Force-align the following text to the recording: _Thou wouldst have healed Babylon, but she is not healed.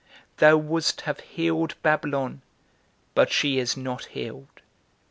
_Thou 0.39 0.57
wouldst 0.59 1.01
have 1.01 1.19
healed 1.19 1.75
Babylon, 1.83 2.41
but 3.13 3.31
she 3.31 3.59
is 3.59 3.77
not 3.77 4.05
healed. 4.05 4.61